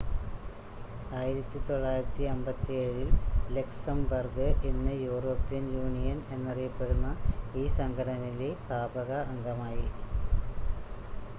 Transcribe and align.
1957-ൽ 1.11 2.95
Luxembourg 3.49 4.47
ഇന്ന് 4.69 4.93
European 5.01 5.67
Union 5.75 6.17
എന്നറിയപ്പെടുന്ന 6.31 7.11
ഈ 7.55 7.75
സംഘടനയിലെ 7.77 8.49
സ്ഥാപക 8.63 9.11
അംഗമായി 9.27 9.87